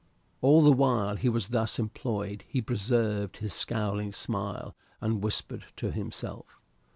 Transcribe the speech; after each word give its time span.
All 0.41 0.63
the 0.63 0.71
while 0.73 1.15
he 1.15 1.29
was 1.29 1.49
thus 1.49 1.77
employed 1.77 2.43
he 2.47 2.59
preserved 2.59 3.37
his 3.37 3.53
scowling 3.53 4.13
smile, 4.13 4.73
and 4.99 5.21
whispered 5.23 5.63
to 5.77 5.91
himself. 5.91 6.59